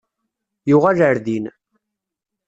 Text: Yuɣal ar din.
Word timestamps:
Yuɣal 0.69 0.99
ar 1.07 1.17
din. 1.25 1.45